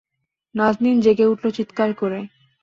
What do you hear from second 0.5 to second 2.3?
নাজনীন জেগে উঠল চিৎকার করে।